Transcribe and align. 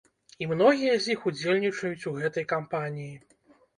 І 0.43 0.45
многія 0.53 0.95
з 1.03 1.11
іх 1.15 1.27
удзельнічаюць 1.31 2.07
у 2.13 2.17
гэтай 2.21 2.49
кампаніі. 2.55 3.15